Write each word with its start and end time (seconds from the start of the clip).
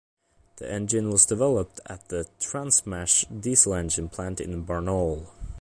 The 0.55 0.67
engine 0.67 1.11
was 1.11 1.27
developed 1.27 1.79
at 1.85 2.07
the 2.09 2.25
Transmash 2.39 3.23
Diesel 3.39 3.75
Engine 3.75 4.09
Plant 4.09 4.41
in 4.41 4.65
Barnaul. 4.65 5.27